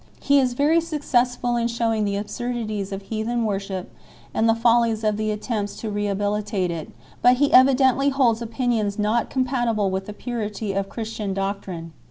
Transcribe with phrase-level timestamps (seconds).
[0.19, 3.93] He is very ImcTTessful iri shewing the absurdities of heathen worship
[4.33, 6.89] and the folly of the attempts to rehabilitate it;
[7.21, 11.93] but he evidently holds opinions not compatible with the purity of Christian doctrine.